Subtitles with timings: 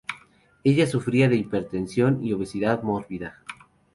[0.63, 3.39] Ella sufría de hipertensión y obesidad mórbida.